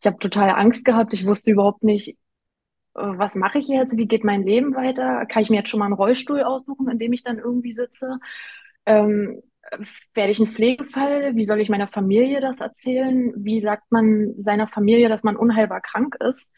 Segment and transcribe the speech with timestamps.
[0.00, 1.14] ich habe total Angst gehabt.
[1.14, 2.14] Ich wusste überhaupt nicht, äh,
[2.94, 3.96] was mache ich jetzt?
[3.96, 5.26] Wie geht mein Leben weiter?
[5.26, 8.18] Kann ich mir jetzt schon mal einen Rollstuhl aussuchen, in dem ich dann irgendwie sitze?
[8.86, 9.42] Ähm,
[10.14, 11.36] werde ich ein Pflegefall?
[11.36, 13.32] Wie soll ich meiner Familie das erzählen?
[13.36, 16.52] Wie sagt man seiner Familie, dass man unheilbar krank ist?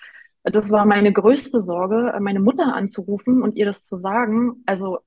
[0.45, 4.63] Das war meine größte Sorge, meine Mutter anzurufen und ihr das zu sagen.
[4.67, 4.99] Also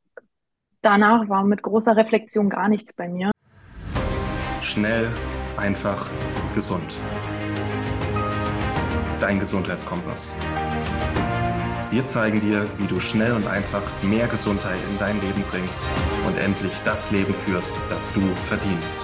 [0.81, 3.31] danach war mit großer Reflexion gar nichts bei mir.
[4.61, 5.09] Schnell,
[5.57, 6.09] einfach,
[6.53, 6.95] gesund.
[9.25, 10.35] Dein Gesundheitskompass.
[11.89, 15.81] Wir zeigen dir, wie du schnell und einfach mehr Gesundheit in dein Leben bringst
[16.27, 18.99] und endlich das Leben führst, das du verdienst.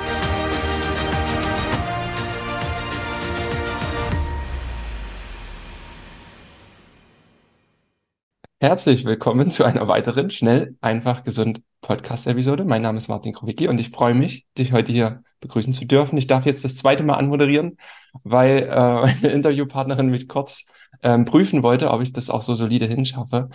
[8.60, 12.64] Herzlich willkommen zu einer weiteren Schnell, einfach, gesund Podcast-Episode.
[12.64, 16.18] Mein Name ist Martin Krowicki und ich freue mich, dich heute hier begrüßen zu dürfen.
[16.18, 17.78] Ich darf jetzt das zweite Mal anmoderieren,
[18.24, 20.66] weil äh, meine Interviewpartnerin mich kurz
[21.04, 23.50] ähm, prüfen wollte, ob ich das auch so solide hinschaffe.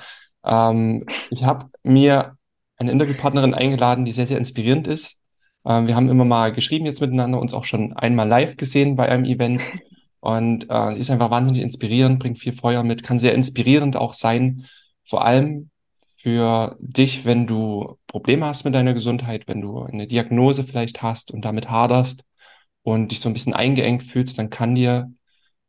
[0.44, 2.36] Ähm, ich habe mir
[2.76, 5.18] eine Interviewpartnerin eingeladen, die sehr, sehr inspirierend ist.
[5.64, 9.08] Ähm, wir haben immer mal geschrieben jetzt miteinander, uns auch schon einmal live gesehen bei
[9.08, 9.64] einem Event.
[10.20, 14.12] Und äh, sie ist einfach wahnsinnig inspirierend, bringt viel Feuer mit, kann sehr inspirierend auch
[14.12, 14.66] sein,
[15.04, 15.70] vor allem
[16.26, 21.30] für dich, wenn du Probleme hast mit deiner Gesundheit, wenn du eine Diagnose vielleicht hast
[21.30, 22.24] und damit haderst
[22.82, 25.12] und dich so ein bisschen eingeengt fühlst, dann kann dir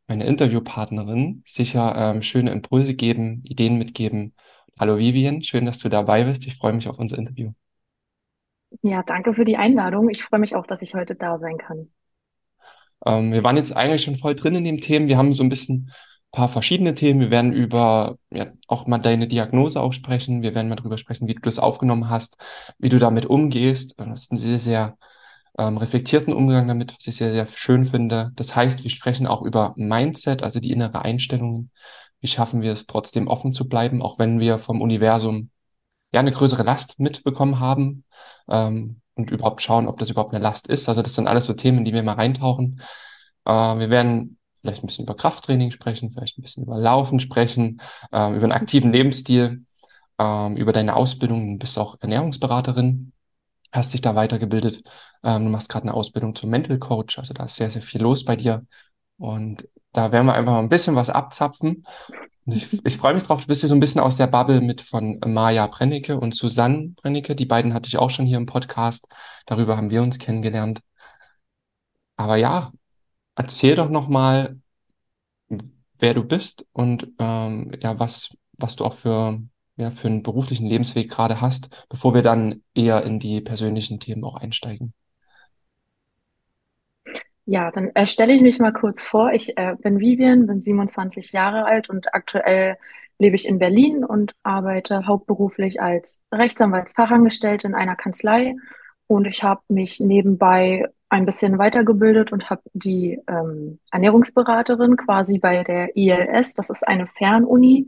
[0.08, 4.34] meine Interviewpartnerin sicher ähm, schöne Impulse geben, Ideen mitgeben.
[4.80, 6.44] Hallo Vivian, schön, dass du dabei bist.
[6.48, 7.52] Ich freue mich auf unser Interview.
[8.82, 10.10] Ja, danke für die Einladung.
[10.10, 11.88] Ich freue mich auch, dass ich heute da sein kann.
[13.06, 15.06] Ähm, wir waren jetzt eigentlich schon voll drin in dem Thema.
[15.06, 15.92] Wir haben so ein bisschen
[16.32, 17.20] paar verschiedene Themen.
[17.20, 20.42] Wir werden über ja, auch mal deine Diagnose auch sprechen.
[20.42, 22.36] Wir werden mal darüber sprechen, wie du das aufgenommen hast,
[22.78, 23.94] wie du damit umgehst.
[23.98, 24.98] Das ist ein sehr, sehr
[25.58, 28.32] ähm, reflektierten Umgang damit, was ich sehr, sehr schön finde.
[28.36, 31.70] Das heißt, wir sprechen auch über Mindset, also die innere Einstellung.
[32.20, 35.50] Wie schaffen wir es trotzdem offen zu bleiben, auch wenn wir vom Universum
[36.12, 38.04] ja eine größere Last mitbekommen haben
[38.48, 40.88] ähm, und überhaupt schauen, ob das überhaupt eine Last ist.
[40.88, 42.80] Also das sind alles so Themen, die wir mal reintauchen.
[43.44, 47.80] Äh, wir werden vielleicht ein bisschen über Krafttraining sprechen, vielleicht ein bisschen über Laufen sprechen,
[48.12, 49.64] ähm, über einen aktiven Lebensstil,
[50.18, 51.52] ähm, über deine Ausbildung.
[51.54, 53.12] Du bist auch Ernährungsberaterin,
[53.72, 54.82] hast dich da weitergebildet.
[55.22, 58.02] Ähm, du machst gerade eine Ausbildung zum Mental Coach, also da ist sehr, sehr viel
[58.02, 58.66] los bei dir.
[59.18, 61.84] Und da werden wir einfach mal ein bisschen was abzapfen.
[62.46, 64.60] Und ich, ich freue mich drauf, du bist hier so ein bisschen aus der Bubble
[64.60, 67.36] mit von Maja Brennecke und Susanne Brennecke.
[67.36, 69.06] Die beiden hatte ich auch schon hier im Podcast.
[69.46, 70.80] Darüber haben wir uns kennengelernt.
[72.16, 72.72] Aber ja,
[73.38, 74.60] erzähl doch nochmal,
[75.98, 79.40] wer du bist und ähm, ja, was, was du auch für,
[79.76, 84.24] ja, für einen beruflichen Lebensweg gerade hast, bevor wir dann eher in die persönlichen Themen
[84.24, 84.92] auch einsteigen.
[87.46, 89.32] Ja, dann äh, stelle ich mich mal kurz vor.
[89.32, 92.76] Ich äh, bin Vivian, bin 27 Jahre alt und aktuell
[93.18, 98.54] lebe ich in Berlin und arbeite hauptberuflich als Rechtsanwaltsfachangestellte in einer Kanzlei.
[99.08, 105.64] Und ich habe mich nebenbei ein bisschen weitergebildet und habe die ähm, Ernährungsberaterin quasi bei
[105.64, 107.86] der ILS, das ist eine Fernuni.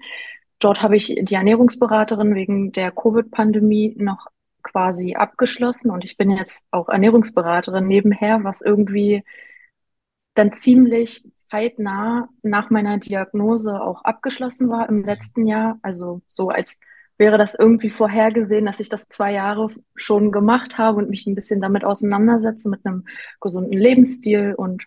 [0.58, 4.26] Dort habe ich die Ernährungsberaterin wegen der Covid-Pandemie noch
[4.62, 9.22] quasi abgeschlossen und ich bin jetzt auch Ernährungsberaterin nebenher, was irgendwie
[10.34, 15.78] dann ziemlich zeitnah nach meiner Diagnose auch abgeschlossen war im letzten Jahr.
[15.82, 16.78] Also so als
[17.20, 21.34] wäre das irgendwie vorhergesehen, dass ich das zwei Jahre schon gemacht habe und mich ein
[21.34, 23.04] bisschen damit auseinandersetze mit einem
[23.42, 24.54] gesunden Lebensstil.
[24.56, 24.86] Und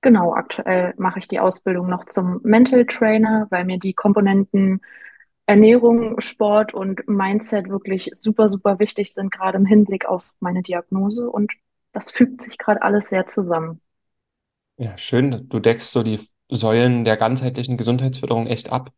[0.00, 4.80] genau, aktuell mache ich die Ausbildung noch zum Mental Trainer, weil mir die Komponenten
[5.44, 11.28] Ernährung, Sport und Mindset wirklich super, super wichtig sind, gerade im Hinblick auf meine Diagnose.
[11.28, 11.52] Und
[11.92, 13.82] das fügt sich gerade alles sehr zusammen.
[14.78, 15.46] Ja, schön.
[15.50, 16.18] Du deckst so die
[16.48, 18.90] Säulen der ganzheitlichen Gesundheitsförderung echt ab.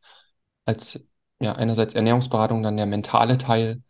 [0.67, 1.05] Als
[1.41, 3.83] ja, einerseits Ernährungsberatung, dann der mentale Teil.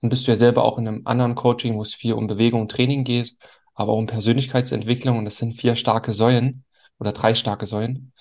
[0.00, 2.62] Dann bist du ja selber auch in einem anderen Coaching, wo es viel um Bewegung
[2.62, 3.36] und Training geht,
[3.74, 5.18] aber auch um Persönlichkeitsentwicklung.
[5.18, 6.64] Und das sind vier starke Säulen
[6.98, 8.12] oder drei starke Säulen,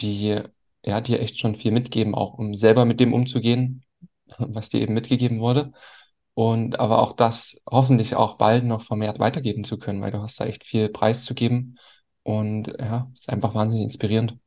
[0.00, 0.40] die
[0.84, 3.84] ja dir echt schon viel mitgeben, auch um selber mit dem umzugehen,
[4.38, 5.72] was dir eben mitgegeben wurde.
[6.34, 10.40] Und aber auch das hoffentlich auch bald noch vermehrt weitergeben zu können, weil du hast
[10.40, 11.78] da echt viel preiszugeben.
[12.22, 14.38] Und ja, ist einfach wahnsinnig inspirierend.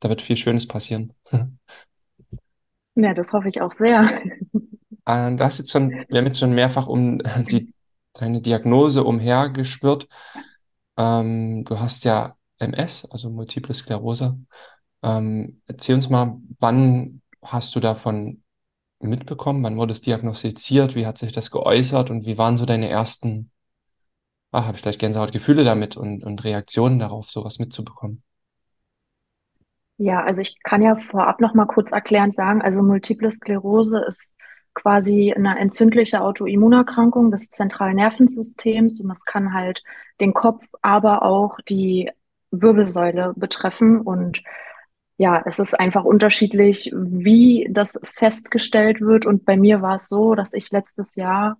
[0.00, 1.14] Da wird viel Schönes passieren.
[2.94, 4.22] Ja, das hoffe ich auch sehr.
[5.04, 7.18] Äh, du hast jetzt schon, wir haben jetzt schon mehrfach um
[7.50, 7.74] die,
[8.12, 10.06] deine Diagnose umhergespürt.
[10.96, 14.38] Ähm, du hast ja MS, also Multiple Sklerose.
[15.02, 18.42] Ähm, erzähl uns mal, wann hast du davon
[19.00, 19.64] mitbekommen?
[19.64, 20.94] Wann wurde es diagnostiziert?
[20.94, 22.10] Wie hat sich das geäußert?
[22.10, 23.50] Und wie waren so deine ersten,
[24.52, 28.22] ah, habe ich gleich Gänsehautgefühle damit und, und Reaktionen darauf, sowas mitzubekommen?
[30.02, 34.36] Ja, also ich kann ja vorab noch mal kurz erklärend sagen, also Multiple Sklerose ist
[34.74, 39.84] quasi eine entzündliche Autoimmunerkrankung des zentralen Nervensystems und das kann halt
[40.20, 42.10] den Kopf, aber auch die
[42.50, 44.00] Wirbelsäule betreffen.
[44.00, 44.42] Und
[45.18, 49.24] ja, es ist einfach unterschiedlich, wie das festgestellt wird.
[49.24, 51.58] Und bei mir war es so, dass ich letztes Jahr,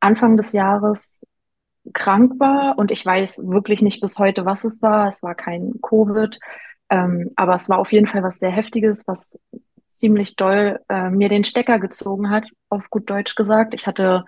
[0.00, 1.22] Anfang des Jahres
[1.92, 2.78] krank war.
[2.78, 5.08] Und ich weiß wirklich nicht bis heute, was es war.
[5.08, 6.38] Es war kein Covid,
[6.90, 9.38] ähm, aber es war auf jeden Fall was sehr Heftiges, was
[9.88, 13.74] ziemlich doll äh, mir den Stecker gezogen hat, auf gut Deutsch gesagt.
[13.74, 14.24] Ich hatte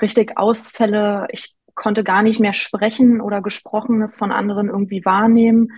[0.00, 1.28] richtig Ausfälle.
[1.30, 5.68] Ich konnte gar nicht mehr sprechen oder Gesprochenes von anderen irgendwie wahrnehmen.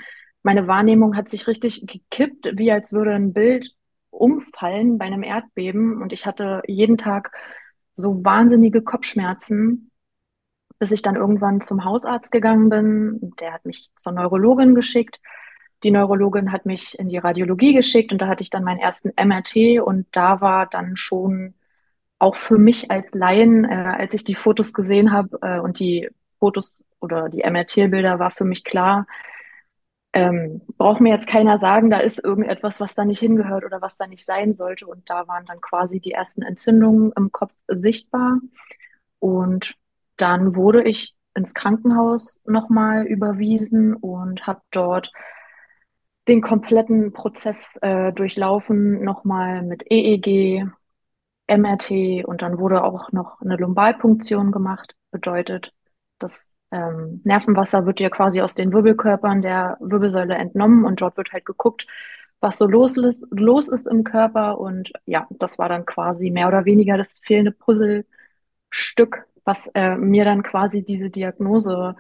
[0.43, 3.71] Meine Wahrnehmung hat sich richtig gekippt, wie als würde ein Bild
[4.11, 6.01] umfallen bei einem Erdbeben.
[6.01, 7.33] Und ich hatte jeden Tag
[7.97, 9.91] so wahnsinnige Kopfschmerzen
[10.79, 13.33] bis ich dann irgendwann zum Hausarzt gegangen bin.
[13.41, 15.19] Der hat mich zur Neurologin geschickt.
[15.85, 19.13] Die Neurologin hat mich in die Radiologie geschickt und da hatte ich dann meinen ersten
[19.17, 21.55] MRT und da war dann schon
[22.19, 26.09] auch für mich als Laien, äh, als ich die Fotos gesehen habe äh, und die
[26.39, 29.07] Fotos oder die MRT-Bilder, war für mich klar,
[30.15, 33.97] ähm, braucht mir jetzt keiner sagen, da ist irgendetwas, was da nicht hingehört oder was
[33.97, 34.87] da nicht sein sollte.
[34.87, 38.39] Und da waren dann quasi die ersten Entzündungen im Kopf sichtbar.
[39.19, 39.75] Und
[40.17, 45.11] dann wurde ich ins Krankenhaus nochmal überwiesen und habe dort
[46.29, 50.65] den kompletten Prozess äh, durchlaufen, nochmal mit EEG,
[51.49, 54.95] MRT und dann wurde auch noch eine Lumbalpunktion gemacht.
[55.11, 55.73] Bedeutet,
[56.19, 61.33] das ähm, Nervenwasser wird ja quasi aus den Wirbelkörpern der Wirbelsäule entnommen und dort wird
[61.33, 61.87] halt geguckt,
[62.41, 64.59] was so los ist, los ist im Körper.
[64.59, 70.25] Und ja, das war dann quasi mehr oder weniger das fehlende Puzzlestück was äh, mir
[70.25, 71.97] dann quasi diese Diagnose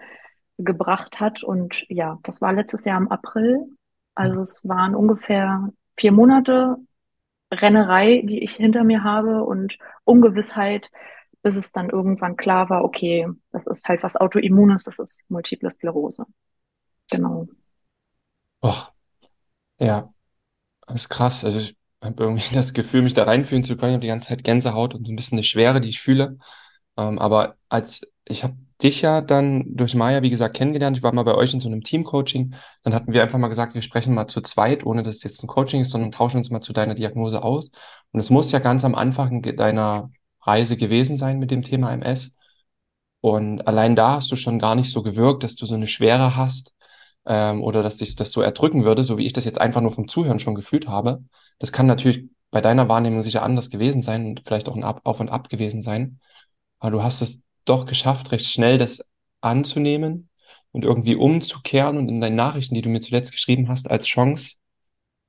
[0.58, 1.42] gebracht hat.
[1.42, 3.66] Und ja, das war letztes Jahr im April.
[4.14, 6.76] Also es waren ungefähr vier Monate
[7.52, 10.90] Rennerei, die ich hinter mir habe und Ungewissheit,
[11.42, 15.70] bis es dann irgendwann klar war, okay, das ist halt was Autoimmunes, das ist Multiple
[15.70, 16.24] Sklerose.
[17.10, 17.48] Genau.
[18.62, 18.74] Oh,
[19.78, 20.12] ja,
[20.86, 21.44] das ist krass.
[21.44, 23.90] Also ich habe irgendwie das Gefühl, mich da reinfühlen zu können.
[23.92, 26.38] Ich habe die ganze Zeit Gänsehaut und so ein bisschen eine Schwere, die ich fühle.
[26.96, 30.96] Ähm, aber als ich habe dich ja dann durch Maya, wie gesagt, kennengelernt.
[30.96, 32.54] Ich war mal bei euch in so einem Team-Coaching.
[32.82, 35.42] Dann hatten wir einfach mal gesagt, wir sprechen mal zu zweit, ohne dass es jetzt
[35.42, 37.70] ein Coaching ist, sondern tauschen uns mal zu deiner Diagnose aus.
[38.12, 40.10] Und es muss ja ganz am Anfang deiner
[40.42, 42.34] Reise gewesen sein mit dem Thema MS.
[43.20, 46.36] Und allein da hast du schon gar nicht so gewirkt, dass du so eine Schwere
[46.36, 46.74] hast
[47.26, 49.92] ähm, oder dass dich das so erdrücken würde, so wie ich das jetzt einfach nur
[49.92, 51.24] vom Zuhören schon gefühlt habe.
[51.58, 55.20] Das kann natürlich bei deiner Wahrnehmung sicher anders gewesen sein und vielleicht auch ein Auf
[55.20, 56.20] und Ab gewesen sein.
[56.78, 59.04] Aber du hast es doch geschafft, recht schnell das
[59.40, 60.28] anzunehmen
[60.72, 64.56] und irgendwie umzukehren und in deinen Nachrichten, die du mir zuletzt geschrieben hast, als Chance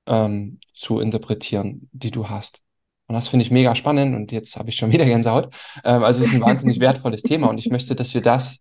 [0.08, 2.62] ähm, zu interpretieren, die du hast.
[3.08, 5.54] Und das finde ich mega spannend und jetzt habe ich schon wieder Gänsehaut.
[5.84, 8.60] Ähm, also es ist ein wahnsinnig wertvolles Thema und ich möchte, dass wir das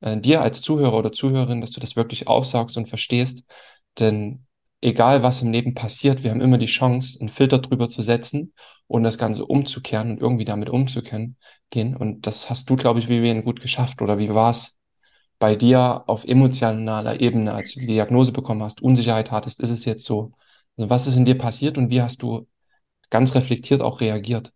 [0.00, 3.44] äh, dir als Zuhörer oder Zuhörerin, dass du das wirklich aufsaugst und verstehst,
[3.98, 4.46] denn
[4.84, 8.52] egal was im Leben passiert, wir haben immer die Chance, einen Filter drüber zu setzen
[8.86, 11.36] und das Ganze umzukehren und irgendwie damit umzukehren
[11.70, 11.96] gehen.
[11.96, 14.02] Und das hast du, glaube ich, Vivian, gut geschafft.
[14.02, 14.78] Oder wie war es
[15.38, 19.84] bei dir auf emotionaler Ebene, als du die Diagnose bekommen hast, Unsicherheit hattest, ist es
[19.84, 20.32] jetzt so?
[20.76, 22.46] Also was ist in dir passiert und wie hast du
[23.10, 24.52] ganz reflektiert auch reagiert?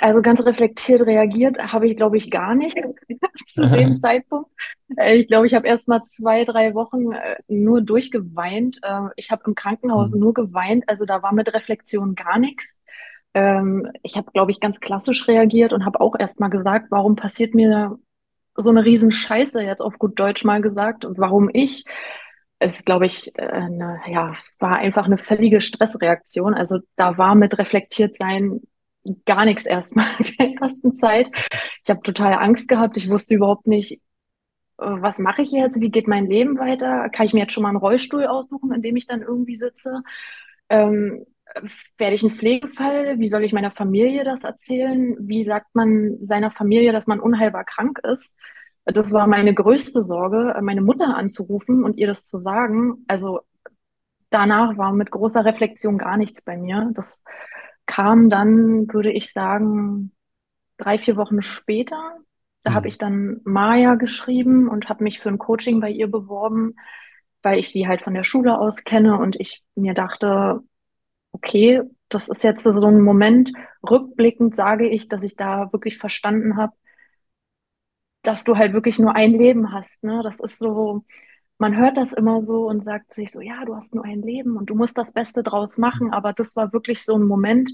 [0.00, 2.76] Also ganz reflektiert reagiert habe ich, glaube ich, gar nicht
[3.46, 4.50] zu dem Zeitpunkt.
[4.96, 8.80] Äh, ich glaube, ich habe erst mal zwei, drei Wochen äh, nur durchgeweint.
[8.84, 10.20] Ähm, ich habe im Krankenhaus mhm.
[10.20, 12.80] nur geweint, also da war mit Reflexion gar nichts.
[13.34, 17.14] Ähm, ich habe, glaube ich, ganz klassisch reagiert und habe auch erst mal gesagt, warum
[17.14, 17.98] passiert mir
[18.56, 21.84] so eine Riesenscheiße, jetzt auf gut Deutsch mal gesagt, und warum ich?
[22.58, 26.54] Es, glaube ich, äh, eine, ja, war einfach eine völlige Stressreaktion.
[26.54, 28.60] Also da war mit reflektiert sein
[29.26, 31.28] gar nichts erstmal in der ersten Zeit.
[31.84, 32.96] Ich habe total Angst gehabt.
[32.96, 33.98] Ich wusste überhaupt nicht, äh,
[34.78, 35.80] was mache ich jetzt?
[35.80, 37.08] Wie geht mein Leben weiter?
[37.10, 40.02] Kann ich mir jetzt schon mal einen Rollstuhl aussuchen, in dem ich dann irgendwie sitze?
[40.68, 41.26] Ähm,
[41.98, 43.18] werde ich ein Pflegefall?
[43.18, 45.16] Wie soll ich meiner Familie das erzählen?
[45.20, 48.36] Wie sagt man seiner Familie, dass man unheilbar krank ist?
[48.84, 53.04] Das war meine größte Sorge, meine Mutter anzurufen und ihr das zu sagen.
[53.06, 53.40] Also
[54.30, 56.90] danach war mit großer Reflexion gar nichts bei mir.
[56.94, 57.22] Das
[57.86, 60.12] kam dann, würde ich sagen,
[60.78, 62.16] drei, vier Wochen später.
[62.62, 62.74] Da mhm.
[62.74, 66.74] habe ich dann Maya geschrieben und habe mich für ein Coaching bei ihr beworben,
[67.42, 70.60] weil ich sie halt von der Schule aus kenne und ich mir dachte,
[71.32, 73.52] okay, das ist jetzt so ein Moment,
[73.88, 76.74] rückblickend sage ich, dass ich da wirklich verstanden habe,
[78.22, 80.02] dass du halt wirklich nur ein Leben hast.
[80.04, 80.20] Ne?
[80.22, 81.04] Das ist so,
[81.62, 84.56] man hört das immer so und sagt sich so, ja, du hast nur ein Leben
[84.56, 86.12] und du musst das Beste draus machen.
[86.12, 87.70] Aber das war wirklich so ein Moment,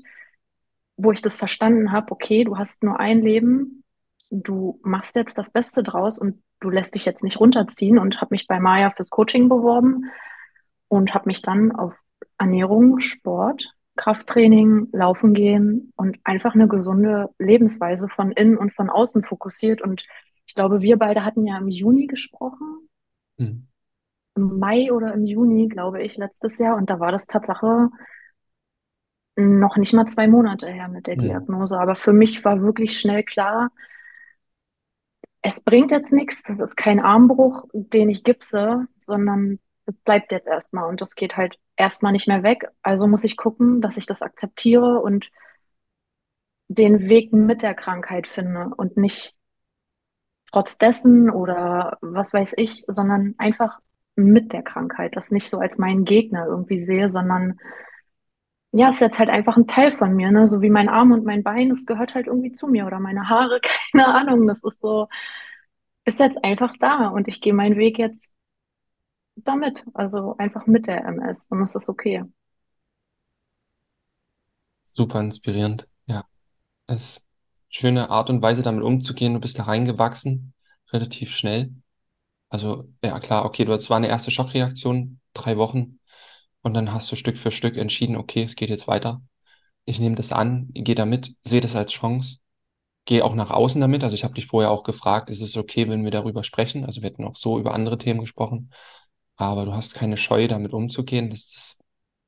[0.99, 3.85] wo ich das verstanden habe, okay, du hast nur ein Leben,
[4.29, 8.35] du machst jetzt das Beste draus und du lässt dich jetzt nicht runterziehen und habe
[8.35, 10.11] mich bei Maya fürs Coaching beworben
[10.89, 11.95] und habe mich dann auf
[12.37, 19.25] Ernährung, Sport, Krafttraining, Laufen gehen und einfach eine gesunde Lebensweise von innen und von außen
[19.25, 19.81] fokussiert.
[19.81, 20.05] Und
[20.45, 22.87] ich glaube, wir beide hatten ja im Juni gesprochen.
[23.39, 23.68] Hm.
[24.39, 26.77] Im Mai oder im Juni, glaube ich, letztes Jahr.
[26.77, 27.91] Und da war das Tatsache
[29.37, 31.17] noch nicht mal zwei Monate her mit der.
[31.17, 31.79] Diagnose.
[31.79, 33.71] Aber für mich war wirklich schnell klar,
[35.43, 40.47] es bringt jetzt nichts, das ist kein Armbruch, den ich gipse, sondern es bleibt jetzt
[40.47, 42.69] erstmal und das geht halt erstmal nicht mehr weg.
[42.83, 45.31] Also muss ich gucken, dass ich das akzeptiere und
[46.69, 49.37] den Weg mit der Krankheit finde und nicht
[50.53, 53.81] trotz dessen oder was weiß ich, sondern einfach
[54.19, 57.59] mit der Krankheit, das nicht so als meinen Gegner irgendwie sehe, sondern
[58.73, 60.47] ja, es ist jetzt halt einfach ein Teil von mir, ne?
[60.47, 63.29] So wie mein Arm und mein Bein, es gehört halt irgendwie zu mir oder meine
[63.29, 63.61] Haare,
[63.93, 64.47] keine Ahnung.
[64.47, 65.09] Das ist so,
[66.05, 68.35] ist jetzt einfach da und ich gehe meinen Weg jetzt
[69.37, 72.25] damit, also einfach mit der MS und es ist okay.
[74.83, 76.25] Super inspirierend, ja.
[76.89, 77.27] Es ist
[77.69, 79.35] schöne Art und Weise, damit umzugehen.
[79.35, 80.55] Du bist da reingewachsen,
[80.93, 81.73] relativ schnell.
[82.51, 85.99] Also, ja, klar, okay, du, das war eine erste Schockreaktion, drei Wochen.
[86.63, 89.23] Und dann hast du Stück für Stück entschieden, okay, es geht jetzt weiter.
[89.85, 92.39] Ich nehme das an, gehe damit, sehe das als Chance,
[93.07, 94.05] gehe auch nach außen damit.
[94.05, 96.85] Also ich habe dich vorher auch gefragt, ist es okay, wenn wir darüber sprechen?
[96.87, 98.73] Also wir hätten auch so über andere Themen gesprochen,
[99.37, 101.31] aber du hast keine Scheu, damit umzugehen.
[101.31, 101.81] Das ist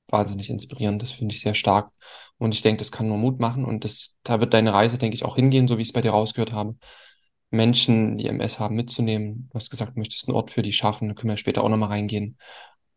[0.09, 1.93] wahnsinnig inspirierend, das finde ich sehr stark.
[2.39, 5.15] Und ich denke, das kann nur Mut machen und das, da wird deine Reise, denke
[5.17, 6.77] ich, auch hingehen, so wie ich es bei dir rausgehört habe.
[7.51, 9.49] Menschen, die MS haben, mitzunehmen.
[9.51, 11.69] Du hast gesagt, du möchtest einen Ort für die schaffen, da können wir später auch
[11.69, 12.39] nochmal reingehen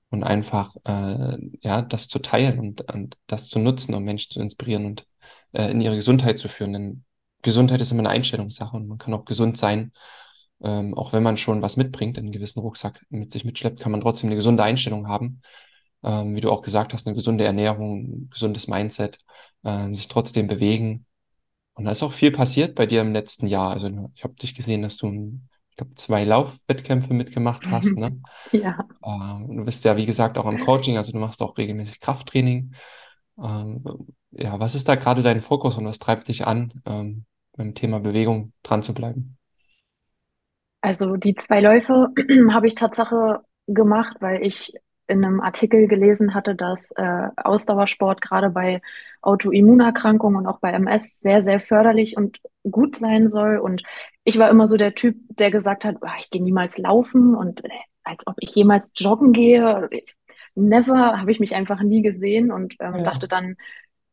[0.09, 4.39] und einfach äh, ja das zu teilen und, und das zu nutzen, um Menschen zu
[4.41, 5.07] inspirieren und
[5.53, 6.73] äh, in ihre Gesundheit zu führen.
[6.73, 7.03] Denn
[7.41, 9.91] Gesundheit ist immer eine Einstellungssache und man kann auch gesund sein,
[10.63, 14.01] ähm, auch wenn man schon was mitbringt, einen gewissen Rucksack mit sich mitschleppt, kann man
[14.01, 15.41] trotzdem eine gesunde Einstellung haben.
[16.03, 19.19] Ähm, wie du auch gesagt hast, eine gesunde Ernährung, ein gesundes Mindset,
[19.63, 21.05] ähm, sich trotzdem bewegen.
[21.75, 23.71] Und da ist auch viel passiert bei dir im letzten Jahr.
[23.71, 25.39] Also ich habe dich gesehen, dass du
[25.73, 28.21] ich glaube, zwei Laufwettkämpfe mitgemacht hast, ne?
[28.51, 28.77] Ja.
[29.03, 32.75] Ähm, du bist ja, wie gesagt, auch im Coaching, also du machst auch regelmäßig Krafttraining.
[33.41, 33.83] Ähm,
[34.29, 37.25] ja, was ist da gerade dein Fokus und was treibt dich an, ähm,
[37.57, 39.37] beim Thema Bewegung dran zu bleiben?
[40.81, 42.09] Also die zwei Läufe
[42.53, 44.73] habe ich Tatsache gemacht, weil ich
[45.13, 48.81] in einem Artikel gelesen hatte, dass äh, Ausdauersport gerade bei
[49.21, 52.39] Autoimmunerkrankungen und auch bei MS sehr, sehr förderlich und
[52.69, 53.57] gut sein soll.
[53.57, 53.83] Und
[54.23, 57.63] ich war immer so der Typ, der gesagt hat, oh, ich gehe niemals laufen und
[57.63, 57.69] äh,
[58.03, 59.89] als ob ich jemals joggen gehe.
[60.55, 63.03] Never habe ich mich einfach nie gesehen und ähm, ja.
[63.03, 63.55] dachte dann,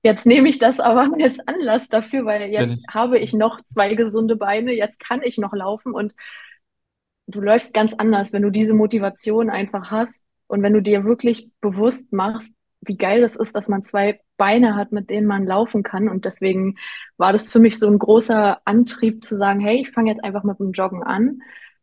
[0.03, 4.37] jetzt nehme ich das aber als Anlass dafür, weil jetzt habe ich noch zwei gesunde
[4.37, 6.15] Beine, jetzt kann ich noch laufen und
[7.27, 11.53] du läufst ganz anders, wenn du diese Motivation einfach hast und wenn du dir wirklich
[11.61, 12.53] bewusst machst,
[12.83, 16.09] wie geil das ist, dass man zwei Beine hat, mit denen man laufen kann.
[16.09, 16.77] Und deswegen
[17.19, 20.45] war das für mich so ein großer Antrieb zu sagen, hey, ich fange jetzt einfach
[20.45, 21.43] mit dem Joggen an.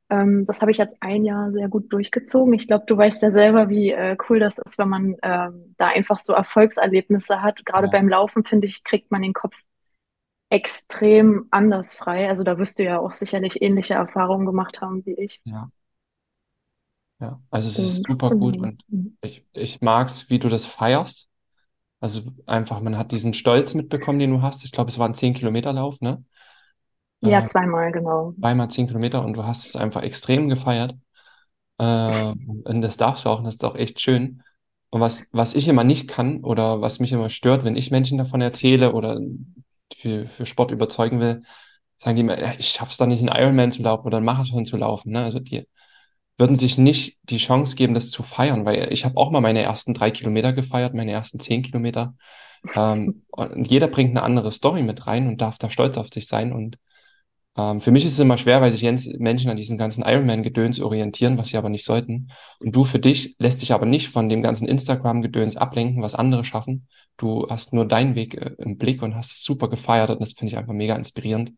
[0.10, 2.54] Ähm, das habe ich jetzt ein Jahr sehr gut durchgezogen.
[2.54, 5.88] Ich glaube, du weißt ja selber, wie äh, cool das ist, wenn man ähm, da
[5.88, 7.66] einfach so Erfolgserlebnisse hat.
[7.66, 7.92] Gerade ja.
[7.92, 9.56] beim Laufen, finde ich, kriegt man den Kopf
[10.50, 12.28] extrem anders frei.
[12.28, 15.42] Also da wirst du ja auch sicherlich ähnliche Erfahrungen gemacht haben wie ich.
[15.44, 15.70] Ja.
[17.20, 19.18] Ja, also es ist super gut und mhm.
[19.22, 21.30] ich, ich mag es, wie du das feierst.
[22.00, 24.64] Also einfach, man hat diesen Stolz mitbekommen, den du hast.
[24.64, 26.24] Ich glaube, es war ein 10 Kilometer Lauf, ne?
[27.22, 28.34] Ja, äh, zweimal, genau.
[28.40, 30.96] Zweimal 10 Kilometer und du hast es einfach extrem gefeiert.
[31.80, 32.34] Äh,
[32.64, 34.44] und das darfst du auch, und das ist auch echt schön.
[34.92, 38.20] Und was, was ich immer nicht kann oder was mich immer stört, wenn ich Menschen
[38.20, 39.20] davon erzähle oder
[39.94, 41.42] für, für Sport überzeugen will,
[41.98, 44.66] sagen die immer, ja, ich schaff's da nicht, einen Ironman zu laufen oder einen Marathon
[44.66, 45.12] zu laufen.
[45.12, 45.24] Ne?
[45.24, 45.68] Also die,
[46.38, 49.64] würden sich nicht die Chance geben, das zu feiern, weil ich habe auch mal meine
[49.64, 52.16] ersten drei Kilometer gefeiert, meine ersten zehn Kilometer.
[52.76, 56.28] Ähm, und jeder bringt eine andere Story mit rein und darf da stolz auf sich
[56.28, 56.54] sein.
[56.54, 56.78] Und
[57.58, 58.84] ähm, für mich ist es immer schwer, weil sich
[59.18, 62.30] Menschen an diesem ganzen Ironman-Gedöns orientieren, was sie aber nicht sollten.
[62.60, 66.44] Und du für dich lässt dich aber nicht von dem ganzen Instagram-Gedöns ablenken, was andere
[66.44, 66.88] schaffen.
[67.18, 70.34] Du hast nur deinen Weg äh, im Blick und hast es super gefeiert und das
[70.34, 71.54] finde ich einfach mega inspirierend.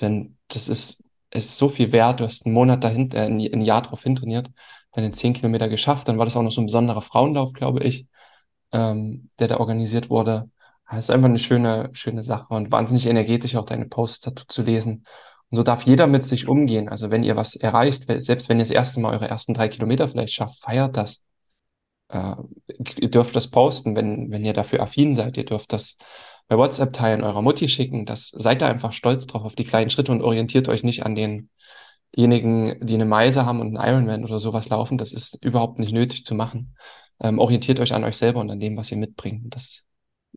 [0.00, 1.02] Denn das ist
[1.34, 2.20] ist so viel wert.
[2.20, 4.50] Du hast einen Monat dahinter, äh, ein Jahr drauf hintrainiert,
[4.92, 6.08] deine zehn Kilometer geschafft.
[6.08, 8.06] Dann war das auch noch so ein besonderer Frauenlauf, glaube ich,
[8.72, 10.50] ähm, der da organisiert wurde.
[10.90, 14.62] Das ist einfach eine schöne, schöne Sache und wahnsinnig energetisch auch deine Posts dazu zu
[14.62, 15.04] lesen.
[15.50, 16.88] Und Und so darf jeder mit sich umgehen.
[16.88, 20.08] Also wenn ihr was erreicht, selbst wenn ihr das erste Mal eure ersten drei Kilometer
[20.08, 21.24] vielleicht schafft, feiert das.
[22.08, 22.34] Äh,
[23.00, 25.36] ihr dürft das posten, wenn, wenn ihr dafür affin seid.
[25.36, 25.96] Ihr dürft das
[26.48, 28.06] bei WhatsApp teilen, eurer Mutti schicken.
[28.06, 31.14] Das, seid da einfach stolz drauf auf die kleinen Schritte und orientiert euch nicht an
[31.14, 34.98] denjenigen, die eine Meise haben und einen Ironman oder sowas laufen.
[34.98, 36.76] Das ist überhaupt nicht nötig zu machen.
[37.20, 39.54] Ähm, orientiert euch an euch selber und an dem, was ihr mitbringt.
[39.54, 39.84] Das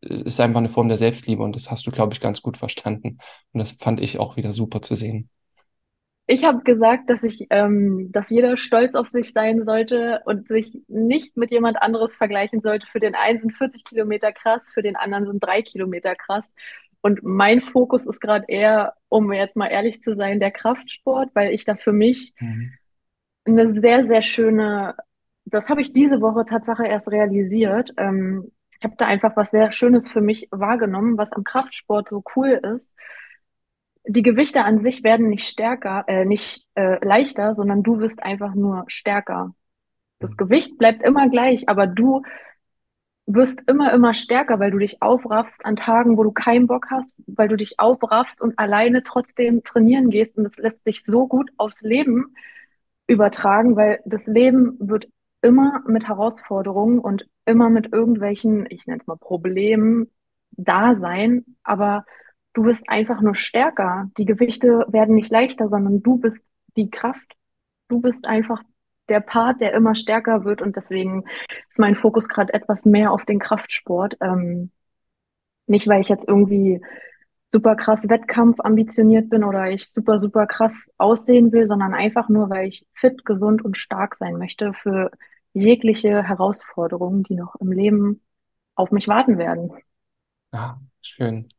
[0.02, 3.18] ist einfach eine Form der Selbstliebe und das hast du, glaube ich, ganz gut verstanden.
[3.52, 5.30] Und das fand ich auch wieder super zu sehen.
[6.30, 10.78] Ich habe gesagt, dass ich, ähm, dass jeder stolz auf sich sein sollte und sich
[10.90, 12.86] nicht mit jemand anderes vergleichen sollte.
[12.88, 16.54] Für den einen sind 40 Kilometer krass, für den anderen sind drei Kilometer krass.
[17.00, 21.54] Und mein Fokus ist gerade eher, um jetzt mal ehrlich zu sein, der Kraftsport, weil
[21.54, 22.74] ich da für mich mhm.
[23.46, 24.96] eine sehr, sehr schöne,
[25.46, 27.94] das habe ich diese Woche Tatsache erst realisiert.
[27.96, 32.22] Ähm, ich habe da einfach was sehr Schönes für mich wahrgenommen, was am Kraftsport so
[32.36, 32.98] cool ist.
[34.08, 38.56] Die Gewichte an sich werden nicht stärker, äh, nicht äh, leichter, sondern du wirst einfach
[38.56, 39.54] nur stärker.
[40.20, 40.38] Das mhm.
[40.38, 42.24] Gewicht bleibt immer gleich, aber du
[43.26, 47.14] wirst immer, immer stärker, weil du dich aufraffst an Tagen, wo du keinen Bock hast,
[47.28, 50.38] weil du dich aufraffst und alleine trotzdem trainieren gehst.
[50.38, 52.34] Und das lässt sich so gut aufs Leben
[53.06, 55.10] übertragen, weil das Leben wird
[55.42, 60.10] immer mit Herausforderungen und immer mit irgendwelchen, ich nenne es mal Problemen
[60.52, 62.06] da sein, aber
[62.58, 64.10] du bist einfach nur stärker.
[64.18, 66.44] Die Gewichte werden nicht leichter, sondern du bist
[66.76, 67.36] die Kraft.
[67.88, 68.64] Du bist einfach
[69.10, 71.26] der Part, der immer stärker wird und deswegen
[71.70, 74.18] ist mein Fokus gerade etwas mehr auf den Kraftsport.
[74.22, 74.72] Ähm,
[75.68, 76.82] nicht, weil ich jetzt irgendwie
[77.48, 82.50] super krass Wettkampf ambitioniert bin oder ich super, super krass aussehen will, sondern einfach nur,
[82.50, 85.12] weil ich fit, gesund und stark sein möchte für
[85.54, 88.22] jegliche Herausforderungen, die noch im Leben
[88.74, 89.72] auf mich warten werden.
[90.52, 91.50] Ja, schön.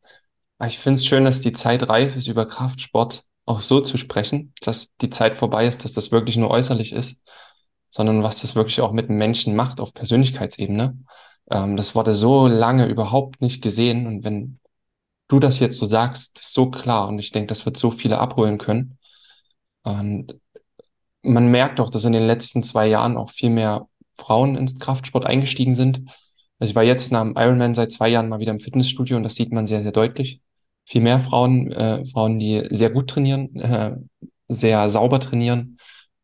[0.65, 4.53] Ich finde es schön, dass die Zeit reif ist, über Kraftsport auch so zu sprechen,
[4.61, 7.23] dass die Zeit vorbei ist, dass das wirklich nur äußerlich ist,
[7.91, 10.99] sondern was das wirklich auch mit Menschen macht auf Persönlichkeitsebene.
[11.51, 14.59] Ähm, das wurde so lange überhaupt nicht gesehen und wenn
[15.29, 18.19] du das jetzt so sagst, ist so klar und ich denke, das wird so viele
[18.19, 18.99] abholen können.
[19.83, 20.35] Und
[21.23, 25.27] man merkt auch, dass in den letzten zwei Jahren auch viel mehr Frauen ins Kraftsport
[25.27, 26.03] eingestiegen sind.
[26.59, 29.23] Also ich war jetzt nach dem Ironman seit zwei Jahren mal wieder im Fitnessstudio und
[29.23, 30.41] das sieht man sehr, sehr deutlich.
[30.89, 33.97] Viel mehr Frauen, äh, Frauen, die sehr gut trainieren, äh,
[34.49, 35.79] sehr sauber trainieren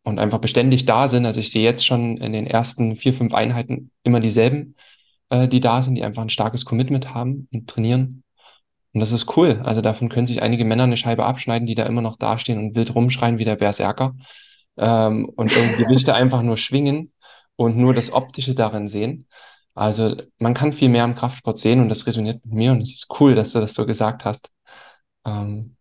[0.04, 1.26] und einfach beständig da sind.
[1.26, 4.74] Also ich sehe jetzt schon in den ersten vier, fünf Einheiten immer dieselben,
[5.28, 8.22] äh, die da sind, die einfach ein starkes Commitment haben und trainieren.
[8.94, 9.60] Und das ist cool.
[9.64, 12.74] Also davon können sich einige Männer eine Scheibe abschneiden, die da immer noch dastehen und
[12.74, 14.14] wild rumschreien wie der Berserker
[14.78, 17.12] ähm, und irgendwie Gewichte einfach nur schwingen
[17.56, 19.26] und nur das Optische darin sehen.
[19.74, 22.94] Also man kann viel mehr im Kraftsport sehen und das resoniert mit mir und es
[22.94, 24.53] ist cool, dass du das so gesagt hast.
[25.24, 25.76] Ähm,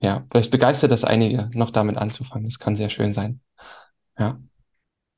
[0.00, 2.48] ja, vielleicht begeistert das einige, noch damit anzufangen.
[2.48, 3.40] Das kann sehr schön sein.
[4.18, 4.38] Ja.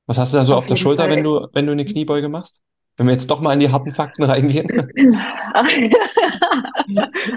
[0.06, 1.16] Was hast du da so auf, auf der Schulter, Fall.
[1.16, 2.60] wenn du, wenn du eine Kniebeuge machst?
[2.96, 4.68] Wenn wir jetzt doch mal in die harten Fakten reingehen.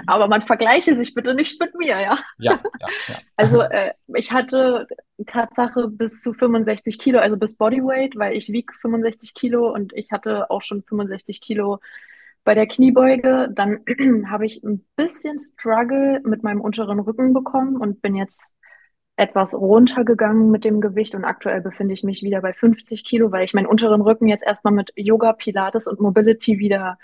[0.06, 2.18] Aber man vergleiche sich bitte nicht mit mir, ja.
[2.38, 3.18] Ja, ja, ja.
[3.36, 4.86] Also äh, ich hatte
[5.26, 10.10] Tatsache bis zu 65 Kilo, also bis Bodyweight, weil ich wiege 65 Kilo und ich
[10.10, 11.78] hatte auch schon 65 Kilo
[12.44, 13.48] bei der Kniebeuge.
[13.52, 13.80] Dann
[14.30, 18.54] habe ich ein bisschen Struggle mit meinem unteren Rücken bekommen und bin jetzt
[19.16, 23.44] etwas runtergegangen mit dem Gewicht und aktuell befinde ich mich wieder bei 50 Kilo, weil
[23.44, 26.98] ich meinen unteren Rücken jetzt erstmal mit Yoga, Pilates und Mobility wieder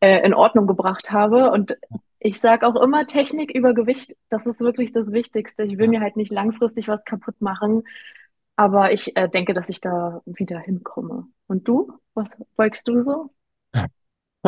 [0.00, 1.50] äh, in Ordnung gebracht habe.
[1.50, 1.76] Und
[2.20, 5.64] ich sage auch immer, Technik über Gewicht, das ist wirklich das Wichtigste.
[5.64, 7.82] Ich will mir halt nicht langfristig was kaputt machen,
[8.56, 11.26] aber ich äh, denke, dass ich da wieder hinkomme.
[11.46, 11.92] Und du?
[12.14, 13.30] Was beugst du so?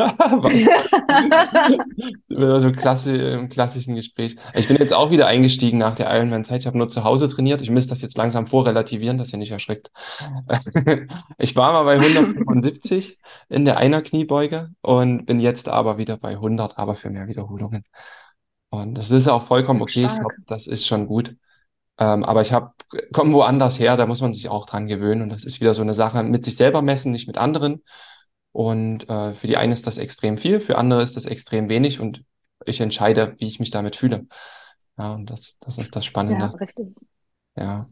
[2.29, 4.37] So klasse, im klassischen Gespräch.
[4.55, 6.61] Ich bin jetzt auch wieder eingestiegen nach der Ironman-Zeit.
[6.61, 7.61] Ich habe nur zu Hause trainiert.
[7.61, 9.91] Ich müsste das jetzt langsam vorrelativieren, dass ihr nicht erschreckt.
[11.39, 16.31] ich war mal bei 175 in der einer Kniebeuge und bin jetzt aber wieder bei
[16.31, 17.85] 100, aber für mehr Wiederholungen.
[18.71, 20.05] Und das ist auch vollkommen okay.
[20.05, 20.13] Stark.
[20.13, 21.37] Ich glaube, das ist schon gut.
[21.99, 22.73] Ähm, aber ich habe,
[23.13, 25.23] komme woanders her, da muss man sich auch dran gewöhnen.
[25.23, 27.83] Und das ist wieder so eine Sache mit sich selber messen, nicht mit anderen.
[28.53, 32.01] Und äh, für die eine ist das extrem viel, für andere ist das extrem wenig
[32.01, 32.25] und
[32.67, 34.27] ich entscheide, wie ich mich damit fühle.
[34.99, 36.47] Ja, und das, das ist das Spannende.
[36.47, 36.89] Ja, richtig.
[37.57, 37.87] Ja.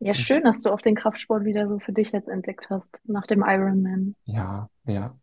[0.00, 3.26] Ja, schön, dass du auch den Kraftsport wieder so für dich jetzt entdeckt hast, nach
[3.26, 4.14] dem Ironman.
[4.24, 5.14] Ja, ja.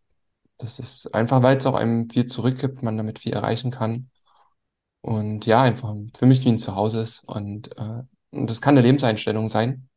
[0.57, 4.09] Das ist einfach, weil es auch einem viel zurückgibt, man damit viel erreichen kann.
[5.01, 7.23] Und ja, einfach für mich wie ein Zuhause ist.
[7.25, 9.89] Und, äh, und das kann eine Lebenseinstellung sein.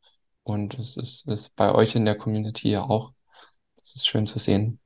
[0.42, 3.12] Und es ist, ist bei euch in der Community ja auch.
[3.88, 4.78] Das ist schön zu sehen.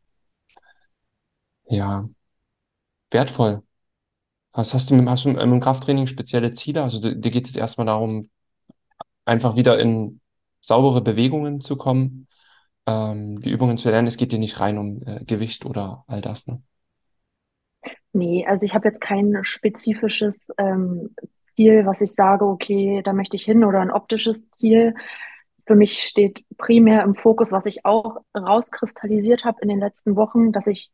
[1.68, 2.08] Ja,
[3.10, 3.62] wertvoll.
[4.52, 6.84] Was hast du, hast du im Krafttraining spezielle Ziele?
[6.84, 8.30] Also dir geht es erstmal darum,
[9.24, 10.20] einfach wieder in
[10.60, 12.28] saubere Bewegungen zu kommen,
[12.86, 14.06] ähm, die Übungen zu lernen.
[14.06, 16.62] Es geht dir nicht rein um äh, Gewicht oder all das, ne?
[18.12, 21.16] Nee, also ich habe jetzt kein spezifisches ähm,
[21.56, 24.94] Ziel, was ich sage, okay, da möchte ich hin oder ein optisches Ziel.
[25.66, 30.52] Für mich steht primär im Fokus, was ich auch rauskristallisiert habe in den letzten Wochen,
[30.52, 30.90] dass ich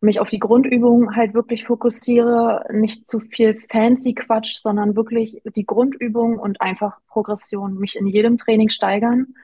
[0.00, 5.64] mich auf die Grundübung halt wirklich fokussiere, nicht zu viel fancy Quatsch, sondern wirklich die
[5.64, 9.34] Grundübung und einfach Progression, mich in jedem Training steigern,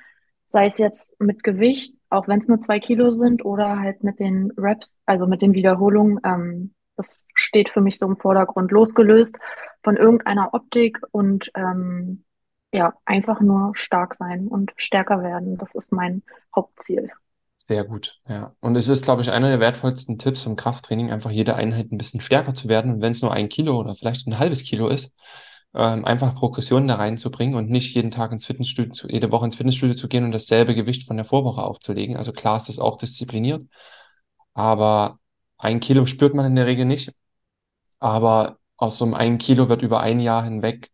[0.47, 4.21] sei es jetzt mit Gewicht, auch wenn es nur zwei Kilo sind, oder halt mit
[4.21, 6.21] den Reps, also mit den Wiederholungen.
[6.25, 9.39] Ähm, das steht für mich so im Vordergrund, losgelöst
[9.83, 12.25] von irgendeiner Optik und ähm,
[12.73, 15.59] ja, einfach nur stark sein und stärker werden.
[15.59, 16.23] Das ist mein
[16.55, 17.11] Hauptziel.
[17.57, 18.55] Sehr gut, ja.
[18.61, 21.99] Und es ist, glaube ich, einer der wertvollsten Tipps im Krafttraining, einfach jede Einheit ein
[21.99, 22.95] bisschen stärker zu werden.
[22.95, 25.15] Und wenn es nur ein Kilo oder vielleicht ein halbes Kilo ist,
[25.75, 29.57] ähm, einfach Progressionen da reinzubringen und nicht jeden Tag ins Fitnessstudio, zu, jede Woche ins
[29.57, 32.17] Fitnessstudio zu gehen und dasselbe Gewicht von der Vorwoche aufzulegen.
[32.17, 33.63] Also klar ist das auch diszipliniert,
[34.55, 35.19] aber
[35.59, 37.13] ein Kilo spürt man in der Regel nicht.
[38.01, 40.92] Aber aus so einem ein Kilo wird über ein Jahr hinweg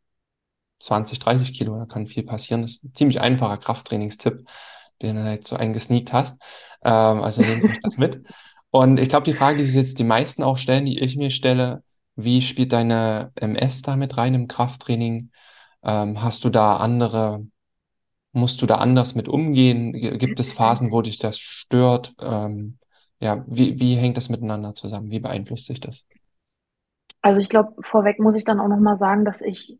[0.80, 2.62] 20, 30 Kilo, da kann viel passieren.
[2.62, 4.44] Das ist ein ziemlich einfacher Krafttrainingstipp
[5.02, 6.40] den du jetzt so eingesneakt hast.
[6.82, 8.22] Ähm, also nehmt euch das mit.
[8.70, 11.30] Und ich glaube, die Frage, die sich jetzt die meisten auch stellen, die ich mir
[11.30, 11.82] stelle,
[12.16, 15.30] wie spielt deine MS da mit rein im Krafttraining?
[15.82, 17.46] Ähm, hast du da andere,
[18.32, 19.92] musst du da anders mit umgehen?
[19.92, 22.14] Gibt es Phasen, wo dich das stört?
[22.20, 22.78] Ähm,
[23.20, 25.10] ja, wie, wie hängt das miteinander zusammen?
[25.10, 26.06] Wie beeinflusst sich das?
[27.22, 29.78] Also ich glaube, vorweg muss ich dann auch nochmal sagen, dass ich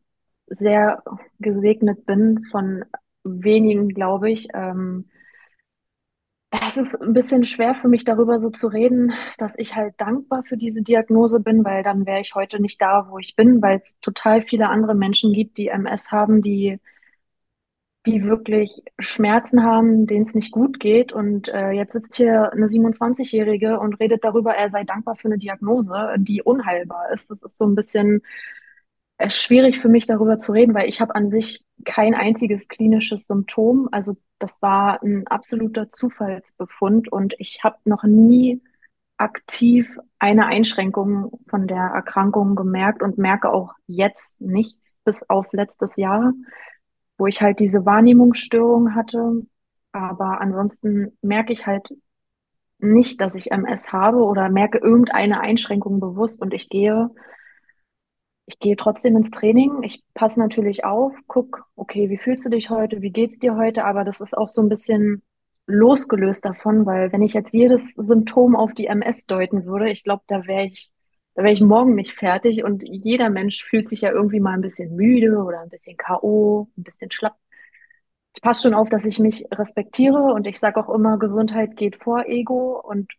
[0.50, 1.02] sehr
[1.40, 2.84] gesegnet bin von
[3.24, 4.48] wenigen, glaube ich.
[4.54, 5.06] Ähm,
[6.50, 10.44] es ist ein bisschen schwer für mich darüber so zu reden, dass ich halt dankbar
[10.44, 13.76] für diese Diagnose bin, weil dann wäre ich heute nicht da, wo ich bin, weil
[13.78, 16.78] es total viele andere Menschen gibt, die MS haben, die,
[18.06, 21.12] die wirklich Schmerzen haben, denen es nicht gut geht.
[21.12, 25.38] Und äh, jetzt sitzt hier eine 27-Jährige und redet darüber, er sei dankbar für eine
[25.38, 27.30] Diagnose, die unheilbar ist.
[27.30, 28.22] Das ist so ein bisschen
[29.28, 33.88] schwierig für mich darüber zu reden, weil ich habe an sich kein einziges klinisches Symptom.
[33.90, 38.62] Also das war ein absoluter Zufallsbefund und ich habe noch nie
[39.16, 45.96] aktiv eine Einschränkung von der Erkrankung gemerkt und merke auch jetzt nichts bis auf letztes
[45.96, 46.32] Jahr,
[47.16, 49.42] wo ich halt diese Wahrnehmungsstörung hatte.
[49.90, 51.88] Aber ansonsten merke ich halt
[52.78, 57.10] nicht, dass ich MS habe oder merke irgendeine Einschränkung bewusst und ich gehe
[58.48, 59.82] ich gehe trotzdem ins Training.
[59.82, 63.02] Ich passe natürlich auf, guck, okay, wie fühlst du dich heute?
[63.02, 63.84] Wie geht's dir heute?
[63.84, 65.22] Aber das ist auch so ein bisschen
[65.66, 70.22] losgelöst davon, weil wenn ich jetzt jedes Symptom auf die MS deuten würde, ich glaube,
[70.28, 70.90] da wäre ich,
[71.34, 74.62] da wäre ich morgen nicht fertig und jeder Mensch fühlt sich ja irgendwie mal ein
[74.62, 77.36] bisschen müde oder ein bisschen K.O., ein bisschen schlapp.
[78.34, 81.96] Ich passe schon auf, dass ich mich respektiere und ich sage auch immer, Gesundheit geht
[81.96, 83.12] vor Ego und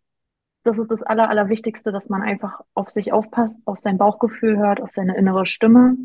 [0.64, 4.82] das ist das Aller, Allerwichtigste, dass man einfach auf sich aufpasst, auf sein Bauchgefühl hört,
[4.82, 5.98] auf seine innere Stimme.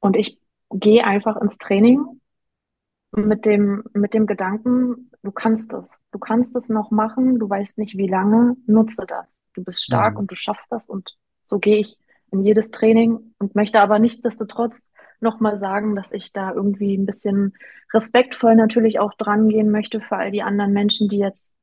[0.00, 0.38] Und ich
[0.70, 2.20] gehe einfach ins Training
[3.12, 6.00] mit dem, mit dem Gedanken, du kannst es.
[6.10, 9.38] Du kannst es noch machen, du weißt nicht wie lange, nutze das.
[9.54, 10.20] Du bist stark mhm.
[10.20, 10.88] und du schaffst das.
[10.88, 11.98] Und so gehe ich
[12.30, 14.90] in jedes Training und möchte aber nichtsdestotrotz
[15.20, 17.54] nochmal sagen, dass ich da irgendwie ein bisschen
[17.92, 21.54] respektvoll natürlich auch dran gehen möchte für all die anderen Menschen, die jetzt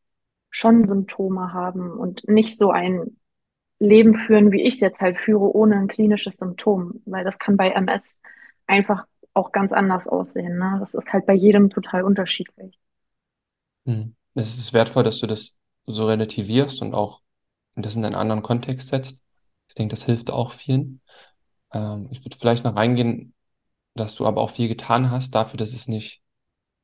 [0.50, 3.18] schon Symptome haben und nicht so ein
[3.80, 7.56] Leben führen, wie ich es jetzt halt führe, ohne ein klinisches Symptom, weil das kann
[7.56, 8.20] bei MS
[8.68, 10.58] einfach auch ganz anders aussehen.
[10.58, 10.78] Ne?
[10.80, 12.78] Das ist halt bei jedem total unterschiedlich.
[13.86, 14.16] Hm.
[14.36, 17.22] Es ist wertvoll, dass du das so relativierst und auch
[17.76, 19.22] das in einen anderen Kontext setzt.
[19.68, 21.02] Ich denke, das hilft auch vielen.
[21.72, 23.34] Ähm, ich würde vielleicht noch reingehen,
[23.96, 26.22] dass du aber auch viel getan hast dafür, dass es nicht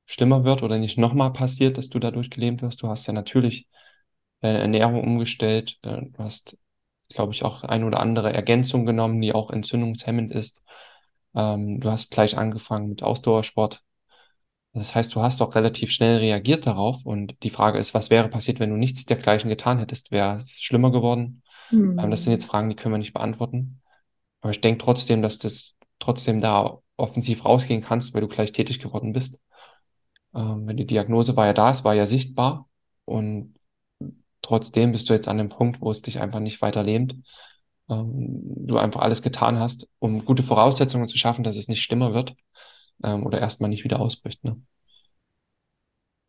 [0.06, 2.82] schlimmer wird oder nicht nochmal passiert, dass du dadurch gelähmt wirst.
[2.82, 3.68] Du hast ja natürlich
[4.42, 5.78] deine Ernährung umgestellt.
[5.82, 6.58] Äh, du hast,
[7.10, 10.64] glaube ich, auch ein oder andere Ergänzung genommen, die auch entzündungshemmend ist.
[11.36, 13.84] Ähm, du hast gleich angefangen mit Ausdauersport.
[14.74, 17.06] Das heißt, du hast auch relativ schnell reagiert darauf.
[17.06, 20.12] Und die Frage ist, was wäre passiert, wenn du nichts dergleichen getan hättest?
[20.12, 21.42] Wäre es schlimmer geworden?
[21.70, 21.98] Hm.
[22.12, 23.82] das sind jetzt Fragen, die können wir nicht beantworten.
[24.42, 28.80] Aber ich denke trotzdem, dass das trotzdem da offensiv rausgehen kannst, weil du gleich tätig
[28.80, 29.40] geworden bist.
[30.36, 32.68] Ähm, wenn die Diagnose war ja da, es war ja sichtbar
[33.06, 33.56] und
[34.42, 37.16] trotzdem bist du jetzt an dem Punkt, wo es dich einfach nicht weiter lähmt.
[37.90, 42.14] Ähm, du einfach alles getan hast, um gute Voraussetzungen zu schaffen, dass es nicht schlimmer
[42.14, 42.36] wird
[43.04, 44.44] ähm, oder erstmal nicht wieder ausbricht.
[44.44, 44.62] Ne?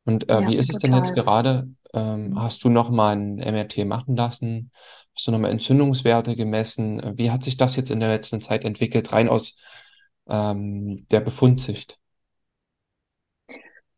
[0.04, 0.76] Und äh, ja, wie ist total.
[0.76, 4.70] es denn jetzt gerade ähm, hast du nochmal ein MRT machen lassen?
[5.14, 7.02] Hast du nochmal Entzündungswerte gemessen?
[7.16, 9.58] Wie hat sich das jetzt in der letzten Zeit entwickelt, rein aus
[10.28, 11.98] ähm, der Befundsicht?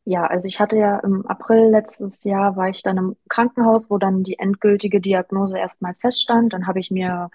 [0.08, 3.98] Ja, also ich hatte ja im April letztes Jahr war ich dann im Krankenhaus, wo
[3.98, 6.54] dann die endgültige Diagnose erstmal feststand.
[6.54, 7.28] Dann habe ich mir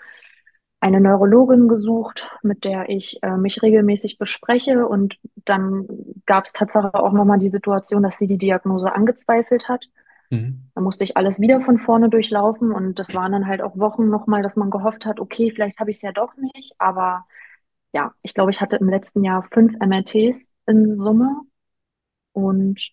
[0.80, 4.88] eine Neurologin gesucht, mit der ich äh, mich regelmäßig bespreche.
[4.88, 5.86] Und dann
[6.26, 9.86] gab es tatsächlich auch nochmal die Situation, dass sie die Diagnose angezweifelt hat.
[10.32, 10.64] Mhm.
[10.74, 14.10] Da musste ich alles wieder von vorne durchlaufen und das waren dann halt auch Wochen
[14.10, 16.74] nochmal, dass man gehofft hat, okay, vielleicht habe ich es ja doch nicht.
[16.80, 17.28] Aber
[17.94, 21.42] ja, ich glaube, ich hatte im letzten Jahr fünf MRTs in Summe
[22.34, 22.92] und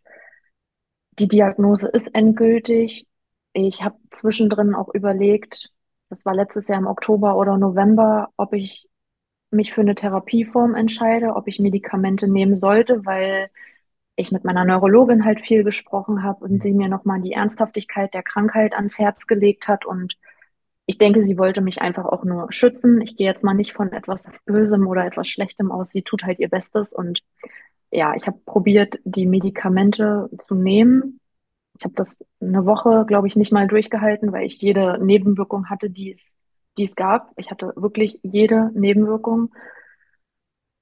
[1.19, 3.07] die Diagnose ist endgültig.
[3.53, 5.71] Ich habe zwischendrin auch überlegt,
[6.09, 8.89] das war letztes Jahr im Oktober oder November, ob ich
[9.51, 13.51] mich für eine Therapieform entscheide, ob ich Medikamente nehmen sollte, weil
[14.17, 18.23] ich mit meiner Neurologin halt viel gesprochen habe und sie mir nochmal die Ernsthaftigkeit der
[18.23, 19.87] Krankheit ans Herz gelegt hat.
[19.87, 20.17] Und
[20.87, 23.01] ich denke, sie wollte mich einfach auch nur schützen.
[23.01, 25.91] Ich gehe jetzt mal nicht von etwas Bösem oder etwas Schlechtem aus.
[25.91, 26.93] Sie tut halt ihr Bestes.
[26.93, 27.23] Und
[27.91, 31.21] ja, ich habe probiert, die Medikamente zu nehmen.
[31.79, 35.91] Ich habe das eine Woche, glaube ich, nicht mal durchgehalten, weil ich jede Nebenwirkung hatte,
[35.91, 36.37] die es,
[36.79, 37.33] die es gab.
[37.37, 39.53] Ich hatte wirklich jede Nebenwirkung.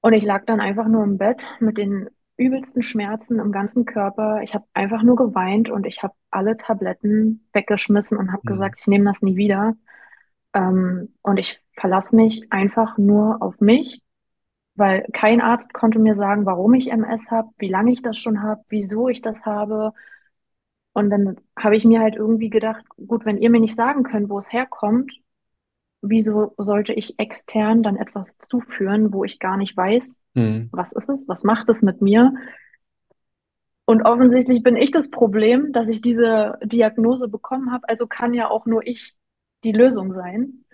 [0.01, 4.41] Und ich lag dann einfach nur im Bett mit den übelsten Schmerzen im ganzen Körper.
[4.43, 8.47] Ich habe einfach nur geweint und ich habe alle Tabletten weggeschmissen und habe Mhm.
[8.47, 9.75] gesagt, ich nehme das nie wieder.
[10.53, 14.01] Ähm, und ich verlasse mich einfach nur auf mich,
[14.79, 18.41] weil kein Arzt konnte mir sagen, warum ich MS habe, wie lange ich das schon
[18.41, 19.93] habe, wieso ich das habe.
[20.93, 24.29] Und dann habe ich mir halt irgendwie gedacht, gut, wenn ihr mir nicht sagen könnt,
[24.29, 25.11] wo es herkommt,
[26.01, 30.69] wieso sollte ich extern dann etwas zuführen, wo ich gar nicht weiß, Mhm.
[30.71, 32.33] was ist es, was macht es mit mir?
[33.85, 37.89] Und offensichtlich bin ich das Problem, dass ich diese Diagnose bekommen habe.
[37.89, 39.15] Also kann ja auch nur ich
[39.63, 40.65] die Lösung sein.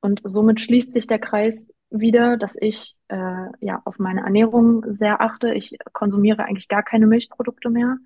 [0.00, 5.20] Und somit schließt sich der Kreis wieder, dass ich äh, ja auf meine Ernährung sehr
[5.20, 5.54] achte.
[5.54, 7.98] Ich konsumiere eigentlich gar keine Milchprodukte mehr.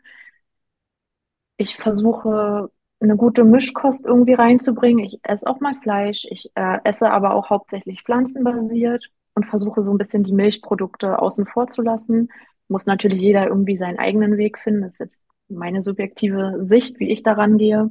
[1.57, 5.05] Ich versuche eine gute Mischkost irgendwie reinzubringen.
[5.05, 6.27] Ich esse auch mal Fleisch.
[6.31, 11.47] Ich äh, esse aber auch hauptsächlich pflanzenbasiert und versuche so ein bisschen die Milchprodukte außen
[11.47, 12.29] vor zu lassen.
[12.69, 14.83] Muss natürlich jeder irgendwie seinen eigenen Weg finden.
[14.83, 17.91] Das ist jetzt meine subjektive Sicht, wie ich daran gehe.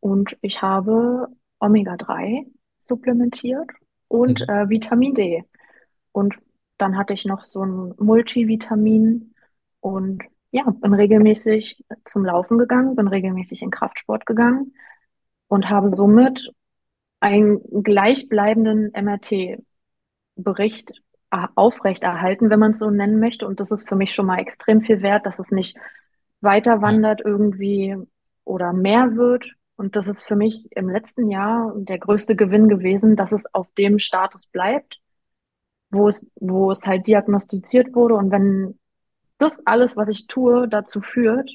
[0.00, 1.28] Und ich habe
[1.60, 2.46] Omega-3
[2.78, 3.70] supplementiert
[4.08, 4.48] und Mhm.
[4.48, 5.44] äh, Vitamin D.
[6.12, 6.36] Und
[6.78, 9.34] dann hatte ich noch so ein Multivitamin
[9.80, 14.74] und ja, bin regelmäßig zum Laufen gegangen, bin regelmäßig in Kraftsport gegangen
[15.48, 16.52] und habe somit
[17.20, 19.64] einen gleichbleibenden MRT-Bericht
[21.56, 23.46] aufrechterhalten, wenn man es so nennen möchte.
[23.46, 25.76] Und das ist für mich schon mal extrem viel wert, dass es nicht
[26.40, 27.96] weiter wandert irgendwie
[28.44, 29.44] oder mehr wird.
[29.76, 33.66] Und das ist für mich im letzten Jahr der größte Gewinn gewesen, dass es auf
[33.74, 35.00] dem Status bleibt,
[35.90, 38.14] wo es, wo es halt diagnostiziert wurde.
[38.14, 38.78] Und wenn
[39.38, 41.50] das alles, was ich tue, dazu führt,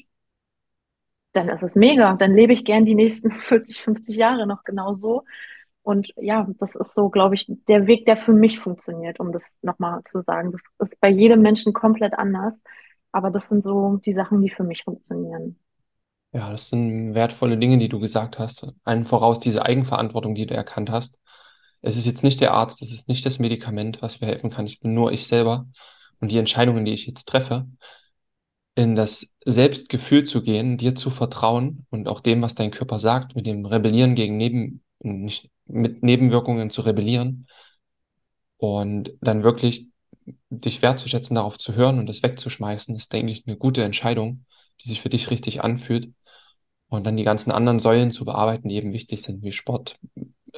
[1.32, 2.14] dann ist es mega.
[2.16, 5.24] Dann lebe ich gern die nächsten 40, 50 Jahre noch genauso.
[5.82, 9.54] Und ja, das ist so, glaube ich, der Weg, der für mich funktioniert, um das
[9.62, 10.52] nochmal zu sagen.
[10.52, 12.62] Das ist bei jedem Menschen komplett anders.
[13.12, 15.58] Aber das sind so die Sachen, die für mich funktionieren.
[16.32, 18.66] Ja, das sind wertvolle Dinge, die du gesagt hast.
[18.84, 21.18] Allen voraus diese Eigenverantwortung, die du erkannt hast.
[21.82, 24.66] Es ist jetzt nicht der Arzt, es ist nicht das Medikament, was mir helfen kann.
[24.66, 25.66] Ich bin nur ich selber.
[26.20, 27.66] Und die Entscheidungen, die ich jetzt treffe,
[28.74, 33.34] in das Selbstgefühl zu gehen, dir zu vertrauen und auch dem, was dein Körper sagt,
[33.34, 37.46] mit dem Rebellieren gegen Neben, nicht, mit Nebenwirkungen zu rebellieren
[38.58, 39.88] und dann wirklich
[40.50, 44.44] dich wertzuschätzen, darauf zu hören und das wegzuschmeißen, ist, denke ich, eine gute Entscheidung,
[44.82, 46.10] die sich für dich richtig anfühlt.
[46.90, 49.98] Und dann die ganzen anderen Säulen zu bearbeiten, die eben wichtig sind, wie Sport,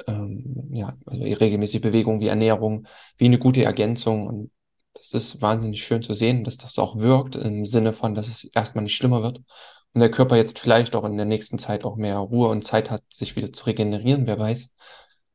[0.07, 4.27] ähm, ja, also regelmäßige Bewegung, wie Ernährung, wie eine gute Ergänzung.
[4.27, 4.51] Und
[4.95, 8.45] das ist wahnsinnig schön zu sehen, dass das auch wirkt, im Sinne von, dass es
[8.45, 9.42] erstmal nicht schlimmer wird.
[9.95, 12.90] Und der Körper jetzt vielleicht auch in der nächsten Zeit auch mehr Ruhe und Zeit
[12.90, 14.27] hat, sich wieder zu regenerieren.
[14.27, 14.75] Wer weiß,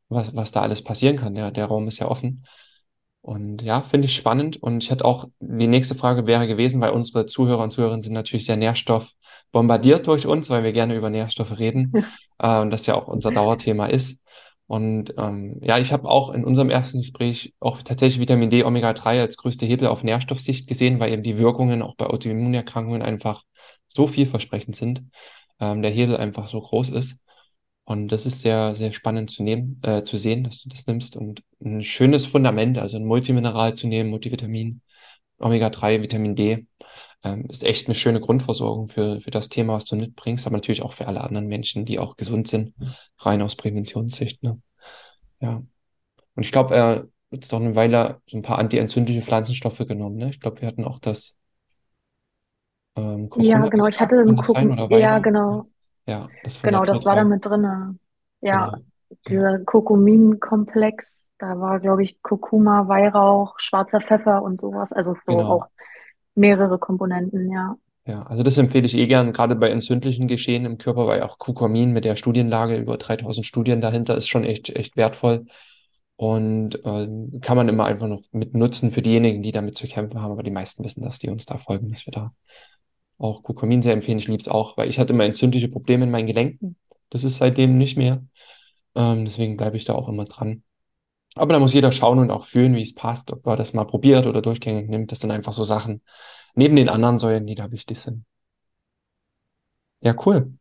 [0.10, 1.36] was, was da alles passieren kann.
[1.36, 2.44] Der, der Raum ist ja offen.
[3.28, 4.56] Und ja, finde ich spannend.
[4.56, 8.14] Und ich hätte auch, die nächste Frage wäre gewesen, weil unsere Zuhörer und Zuhörerinnen sind
[8.14, 11.92] natürlich sehr nährstoffbombardiert durch uns, weil wir gerne über Nährstoffe reden
[12.40, 14.22] äh, und das ja auch unser Dauerthema ist.
[14.66, 19.20] Und ähm, ja, ich habe auch in unserem ersten Gespräch auch tatsächlich Vitamin D, Omega-3
[19.20, 23.44] als größte Hebel auf Nährstoffsicht gesehen, weil eben die Wirkungen auch bei Autoimmunerkrankungen einfach
[23.90, 25.04] so vielversprechend sind,
[25.60, 27.18] ähm, der Hebel einfach so groß ist.
[27.88, 31.16] Und das ist sehr, sehr spannend zu nehmen, äh, zu sehen, dass du das nimmst
[31.16, 34.82] und ein schönes Fundament, also ein Multimineral zu nehmen, Multivitamin,
[35.40, 36.68] Omega-3, Vitamin D.
[37.24, 40.82] Ähm, ist echt eine schöne Grundversorgung für, für das Thema, was du mitbringst, aber natürlich
[40.82, 42.74] auch für alle anderen Menschen, die auch gesund sind,
[43.20, 44.44] rein aus Präventionssicht.
[44.44, 44.60] Ne?
[45.40, 45.64] Ja.
[46.36, 50.18] Und ich glaube, er hat jetzt doch eine Weile so ein paar antientzündliche Pflanzenstoffe genommen.
[50.18, 50.30] Ne?
[50.30, 51.38] Ich glaube, wir hatten auch das
[52.98, 55.00] ähm, Ja, genau, ich hatte kann im das sein Kurkum, oder ja, Weihrauch?
[55.00, 55.68] Ja, genau,
[56.08, 57.98] ja, das genau, das war da mit drinne.
[58.42, 58.84] Ja, Genau.
[59.30, 64.92] Dieser Kurkuminkomplex, da war, glaube ich, Kurkuma, Weihrauch, schwarzer Pfeffer und sowas.
[64.92, 65.66] Also so auch genau.
[66.36, 67.78] mehrere Komponenten, ja.
[68.06, 71.40] Ja, also das empfehle ich eh gern, gerade bei entzündlichen Geschehen im Körper, weil auch
[71.40, 75.46] Kurkumin mit der Studienlage über 3000 Studien dahinter ist schon echt, echt wertvoll
[76.16, 80.22] und ähm, kann man immer einfach noch mit nutzen für diejenigen, die damit zu kämpfen
[80.22, 80.32] haben.
[80.32, 82.32] Aber die meisten wissen das, die uns da folgen, dass wir da
[83.18, 84.20] auch Kurkumin sehr empfehlen.
[84.20, 86.78] Ich liebe es auch, weil ich hatte immer entzündliche Probleme in meinen Gelenken.
[87.10, 88.24] Das ist seitdem nicht mehr.
[88.96, 90.64] Ähm, deswegen bleibe ich da auch immer dran.
[91.36, 93.86] Aber da muss jeder schauen und auch fühlen, wie es passt, ob er das mal
[93.86, 95.12] probiert oder durchgängig nimmt.
[95.12, 96.02] Das sind einfach so Sachen
[96.56, 98.26] neben den anderen Säulen, die da wichtig sind.
[100.02, 100.58] Ja, cool.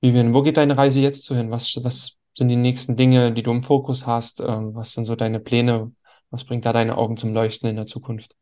[0.00, 1.50] Vivian, wo geht deine Reise jetzt so hin?
[1.50, 4.40] Was, was sind die nächsten Dinge, die du im Fokus hast?
[4.40, 5.92] Ähm, was sind so deine Pläne?
[6.30, 8.36] Was bringt da deine Augen zum Leuchten in der Zukunft?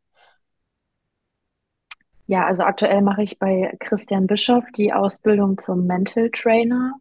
[2.30, 6.92] Ja, also aktuell mache ich bei Christian Bischoff die Ausbildung zum Mental Trainer,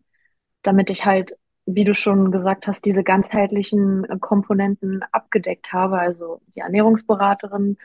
[0.63, 5.99] damit ich halt, wie du schon gesagt hast, diese ganzheitlichen Komponenten abgedeckt habe.
[5.99, 7.77] Also die Ernährungsberaterin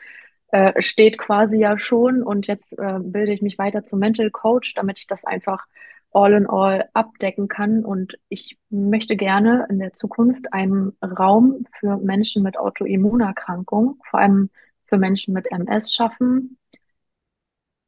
[0.51, 4.73] äh, steht quasi ja schon und jetzt äh, bilde ich mich weiter zum Mental Coach,
[4.75, 5.65] damit ich das einfach
[6.11, 7.83] all in all abdecken kann.
[7.83, 14.49] Und ich möchte gerne in der Zukunft einen Raum für Menschen mit Autoimmunerkrankungen, vor allem
[14.85, 16.57] für Menschen mit MS schaffen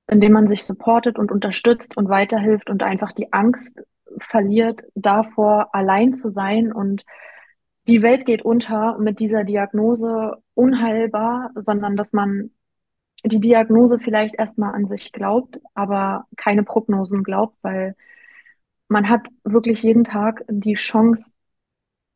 [0.07, 3.83] indem man sich supportet und unterstützt und weiterhilft und einfach die Angst
[4.19, 7.03] verliert, davor allein zu sein und
[7.87, 12.51] die Welt geht unter mit dieser Diagnose unheilbar, sondern dass man
[13.23, 17.95] die Diagnose vielleicht erstmal an sich glaubt, aber keine Prognosen glaubt, weil
[18.87, 21.33] man hat wirklich jeden Tag die Chance,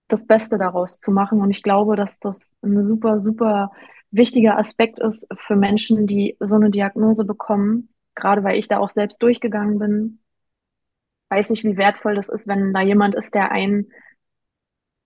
[0.07, 1.41] das Beste daraus zu machen.
[1.41, 3.71] Und ich glaube, dass das ein super, super
[4.11, 7.89] wichtiger Aspekt ist für Menschen, die so eine Diagnose bekommen.
[8.15, 10.19] Gerade weil ich da auch selbst durchgegangen bin,
[11.29, 13.91] weiß ich, wie wertvoll das ist, wenn da jemand ist, der einen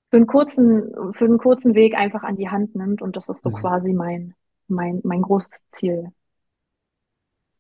[0.10, 3.02] für einen kurzen, für einen kurzen Weg einfach an die Hand nimmt.
[3.02, 3.62] Und das ist so Mhm.
[3.62, 4.34] quasi mein,
[4.68, 6.12] mein, mein großes Ziel.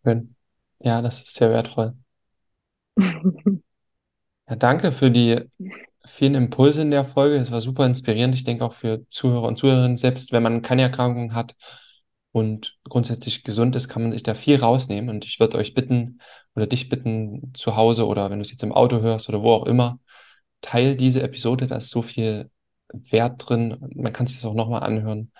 [0.03, 0.35] Schön.
[0.79, 1.93] Ja, das ist sehr wertvoll.
[4.49, 5.49] Ja, danke für die
[6.05, 7.37] vielen Impulse in der Folge.
[7.37, 8.35] Es war super inspirierend.
[8.35, 11.55] Ich denke auch für Zuhörer und Zuhörerinnen, selbst wenn man keine Erkrankung hat
[12.31, 15.09] und grundsätzlich gesund ist, kann man sich da viel rausnehmen.
[15.09, 16.19] Und ich würde euch bitten
[16.55, 19.53] oder dich bitten, zu Hause oder wenn du es jetzt im Auto hörst oder wo
[19.53, 19.99] auch immer,
[20.61, 21.67] teil diese Episode.
[21.67, 22.49] Da ist so viel
[22.91, 23.77] Wert drin.
[23.95, 25.31] Man kann es sich auch nochmal anhören.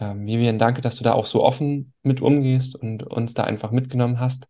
[0.00, 3.70] Ähm, Vivian, danke, dass du da auch so offen mit umgehst und uns da einfach
[3.70, 4.48] mitgenommen hast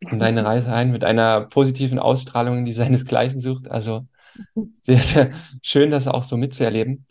[0.00, 3.70] in deine Reise ein mit einer positiven Ausstrahlung, die seinesgleichen sucht.
[3.70, 4.06] Also
[4.82, 7.06] sehr, sehr schön, das auch so mitzuerleben.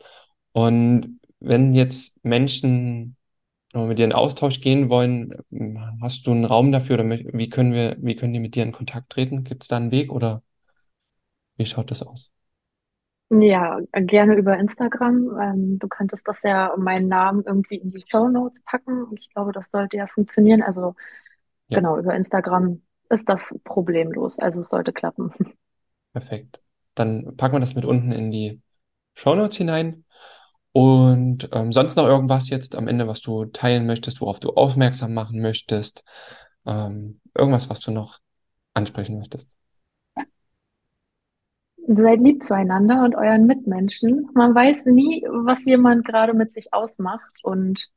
[0.53, 3.17] Und wenn jetzt Menschen
[3.73, 5.33] noch mit dir in Austausch gehen wollen,
[6.01, 8.71] hast du einen Raum dafür oder wie können wir, wie können die mit dir in
[8.73, 9.43] Kontakt treten?
[9.45, 10.43] Gibt es da einen Weg oder
[11.55, 12.31] wie schaut das aus?
[13.33, 15.39] Ja, gerne über Instagram.
[15.41, 19.07] Ähm, du könntest das ja meinen Namen irgendwie in die Show Notes packen.
[19.17, 20.61] Ich glaube, das sollte ja funktionieren.
[20.61, 20.95] Also
[21.67, 24.39] Ja, genau, über Instagram ist das problemlos.
[24.39, 25.33] Also es sollte klappen.
[26.13, 26.61] perfekt.
[26.95, 28.61] Dann packen wir das mit unten in die
[29.15, 30.05] Shownotes hinein.
[30.73, 35.13] Und ähm, sonst noch irgendwas jetzt am Ende, was du teilen möchtest, worauf du aufmerksam
[35.13, 36.03] machen möchtest?
[36.65, 38.19] Ähm, irgendwas, was du noch
[38.73, 39.57] ansprechen möchtest?
[41.87, 44.29] Seid lieb zueinander und euren Mitmenschen.
[44.33, 47.43] Man weiß nie, was jemand gerade mit sich ausmacht.
[47.43, 47.89] Und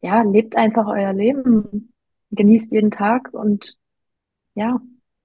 [0.00, 1.92] ja, lebt einfach euer Leben.
[2.30, 3.30] Genießt jeden Tag.
[3.32, 3.76] Und
[4.54, 4.80] ja,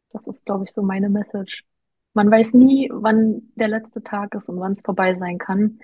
[0.09, 1.63] das ist, glaube ich, so meine Message.
[2.13, 5.79] Man weiß nie, wann der letzte Tag ist und wann es vorbei sein kann.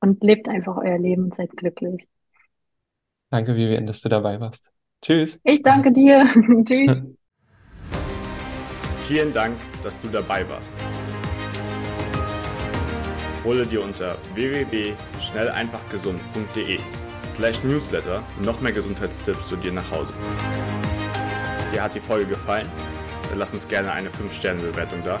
[0.00, 2.06] Und lebt einfach euer Leben und seid glücklich.
[3.30, 4.70] Danke, Vivian, dass du dabei warst.
[5.02, 5.38] Tschüss.
[5.42, 6.26] Ich danke dir.
[6.64, 7.02] Tschüss.
[9.08, 10.76] Vielen Dank, dass du dabei warst.
[13.44, 16.78] Hole dir unter www.schnelleinfachgesund.de
[17.28, 20.12] slash newsletter noch mehr Gesundheitstipps zu dir nach Hause.
[21.72, 22.68] Dir hat die Folge gefallen?
[23.30, 25.20] Dann lass uns gerne eine 5-Sterne-Bewertung da,